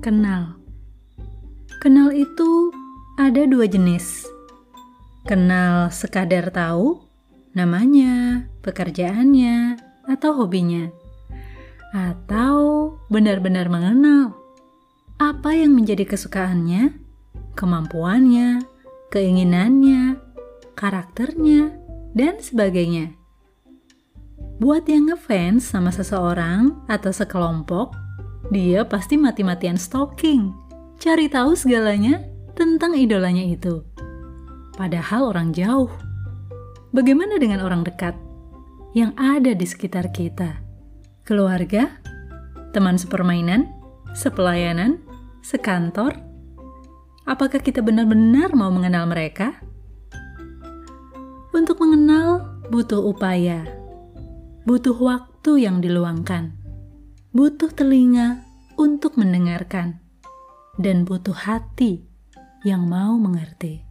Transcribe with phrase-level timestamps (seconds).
[0.00, 0.56] Kenal.
[1.76, 2.72] Kenal itu
[3.20, 4.24] ada dua jenis.
[5.28, 7.04] Kenal sekadar tahu
[7.52, 9.76] namanya, pekerjaannya,
[10.08, 10.88] atau hobinya.
[11.92, 12.56] Atau
[13.12, 14.32] benar-benar mengenal
[15.20, 16.96] apa yang menjadi kesukaannya,
[17.52, 18.64] kemampuannya,
[19.12, 20.16] keinginannya,
[20.80, 21.76] karakternya,
[22.16, 23.12] dan sebagainya.
[24.64, 27.92] Buat yang ngefans sama seseorang atau sekelompok,
[28.50, 30.50] dia pasti mati-matian stalking,
[30.98, 32.18] cari tahu segalanya
[32.58, 33.86] tentang idolanya itu.
[34.74, 35.90] Padahal orang jauh.
[36.90, 38.18] Bagaimana dengan orang dekat
[38.90, 40.58] yang ada di sekitar kita?
[41.22, 42.02] Keluarga,
[42.74, 43.70] teman sepermainan,
[44.18, 44.98] sepelayanan,
[45.46, 46.18] sekantor?
[47.30, 49.62] Apakah kita benar-benar mau mengenal mereka?
[51.54, 53.62] Untuk mengenal butuh upaya,
[54.66, 56.59] butuh waktu yang diluangkan,
[57.30, 58.42] butuh telinga
[58.74, 60.02] untuk mendengarkan,
[60.82, 62.02] dan butuh hati
[62.66, 63.89] yang mau mengerti.